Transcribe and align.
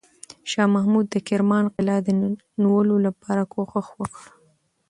شاه 0.51 0.67
محمود 0.75 1.05
د 1.09 1.15
کرمان 1.27 1.65
قلعه 1.75 1.99
د 2.03 2.07
نیولو 2.61 2.95
لپاره 3.05 3.41
کوښښ 3.53 3.87
وکړ. 3.99 4.23